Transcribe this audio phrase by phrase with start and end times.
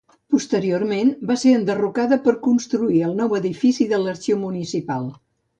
[0.35, 5.11] Posteriorment va ser enderrocada per construir el nou edifici de l'Arxiu Municipal.